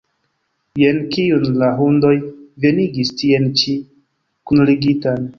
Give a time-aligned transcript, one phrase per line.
[0.83, 2.13] Jen kiun la hundoj
[2.65, 3.75] venigis tien ĉi
[4.53, 5.29] kunligitan!